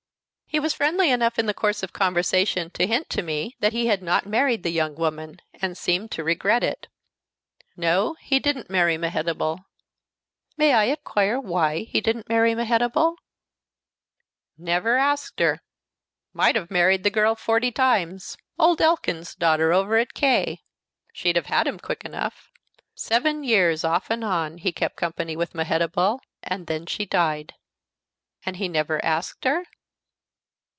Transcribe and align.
"He 0.53 0.59
was 0.59 0.73
friendly 0.73 1.09
enough 1.09 1.39
in 1.39 1.45
the 1.45 1.53
course 1.53 1.81
of 1.81 1.93
conversation 1.93 2.71
to 2.71 2.85
hint 2.85 3.09
to 3.11 3.21
me 3.21 3.55
that 3.61 3.71
he 3.71 3.85
had 3.87 4.03
not 4.03 4.25
married 4.25 4.63
the 4.63 4.69
young 4.69 4.95
woman, 4.95 5.39
and 5.61 5.77
seemed 5.77 6.11
to 6.11 6.25
regret 6.25 6.61
it." 6.61 6.89
"No, 7.77 8.17
he 8.19 8.37
didn't 8.37 8.69
marry 8.69 8.97
Mehetabel." 8.97 9.61
"May 10.57 10.73
I 10.73 10.83
inquire 10.83 11.39
why 11.39 11.83
he 11.83 12.01
didn't 12.01 12.27
marry 12.27 12.53
Mehetabel?" 12.53 13.15
"Never 14.57 14.97
asked 14.97 15.39
her. 15.39 15.61
Might 16.33 16.57
have 16.57 16.69
married 16.69 17.05
the 17.05 17.09
girl 17.09 17.33
forty 17.35 17.71
times. 17.71 18.35
Old 18.59 18.81
Elkins's 18.81 19.35
daughter, 19.35 19.71
over 19.71 19.97
at 19.97 20.13
K. 20.13 20.63
She'd 21.13 21.37
have 21.37 21.45
had 21.45 21.65
him 21.65 21.79
quick 21.79 22.03
enough. 22.03 22.49
Seven 22.93 23.45
years, 23.45 23.85
off 23.85 24.09
and 24.09 24.21
on, 24.21 24.57
he 24.57 24.73
kept 24.73 24.97
company 24.97 25.37
with 25.37 25.53
Mehetabel, 25.55 26.19
and 26.43 26.67
then 26.67 26.87
she 26.87 27.05
died." 27.05 27.53
"And 28.45 28.57
he 28.57 28.67
never 28.67 29.01
asked 29.05 29.45
her?" 29.45 29.63